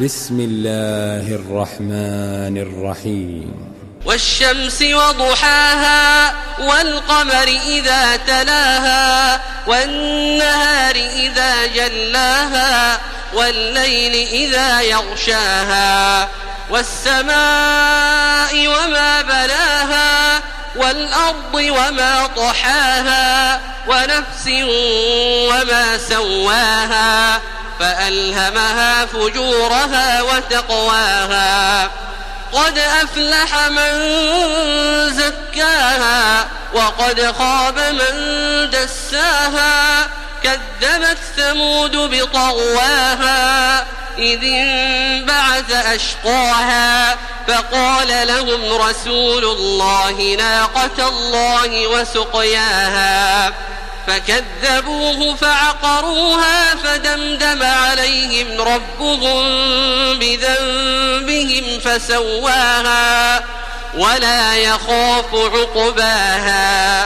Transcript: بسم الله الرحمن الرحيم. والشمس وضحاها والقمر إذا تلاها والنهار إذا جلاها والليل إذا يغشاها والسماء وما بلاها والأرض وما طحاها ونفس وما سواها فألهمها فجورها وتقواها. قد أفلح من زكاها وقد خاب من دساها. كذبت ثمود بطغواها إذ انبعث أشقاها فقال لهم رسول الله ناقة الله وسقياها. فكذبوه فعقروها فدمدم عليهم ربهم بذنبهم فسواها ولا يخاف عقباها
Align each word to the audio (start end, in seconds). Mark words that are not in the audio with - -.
بسم 0.00 0.40
الله 0.40 1.34
الرحمن 1.34 2.58
الرحيم. 2.58 3.54
والشمس 4.06 4.82
وضحاها 4.82 6.34
والقمر 6.60 7.48
إذا 7.66 8.16
تلاها 8.16 9.40
والنهار 9.66 10.94
إذا 10.94 11.66
جلاها 11.66 13.00
والليل 13.34 14.28
إذا 14.28 14.80
يغشاها 14.80 16.28
والسماء 16.70 18.66
وما 18.68 19.22
بلاها 19.22 20.40
والأرض 20.76 21.54
وما 21.54 22.26
طحاها 22.36 23.60
ونفس 23.88 24.48
وما 25.50 25.98
سواها 25.98 27.40
فألهمها 27.80 29.06
فجورها 29.06 30.22
وتقواها. 30.22 31.90
قد 32.52 32.78
أفلح 32.78 33.68
من 33.68 33.92
زكاها 35.12 36.46
وقد 36.74 37.34
خاب 37.38 37.78
من 37.78 38.14
دساها. 38.70 40.08
كذبت 40.42 41.18
ثمود 41.36 41.96
بطغواها 41.96 43.78
إذ 44.18 44.44
انبعث 44.44 45.70
أشقاها 45.70 47.16
فقال 47.48 48.26
لهم 48.26 48.82
رسول 48.82 49.44
الله 49.44 50.36
ناقة 50.38 51.08
الله 51.08 51.86
وسقياها. 51.86 53.35
فكذبوه 54.06 55.34
فعقروها 55.36 56.74
فدمدم 56.74 57.62
عليهم 57.62 58.60
ربهم 58.60 59.44
بذنبهم 60.18 61.80
فسواها 61.80 63.44
ولا 63.94 64.56
يخاف 64.56 65.34
عقباها 65.34 67.05